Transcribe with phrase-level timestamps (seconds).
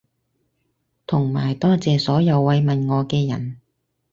[1.05, 3.59] 同埋多謝所有慰問我嘅人